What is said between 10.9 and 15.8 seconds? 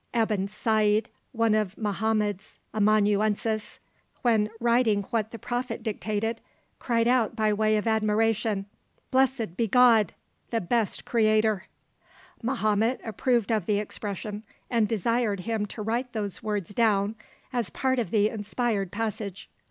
Creator!" Mahomet approved of the expression, and desired him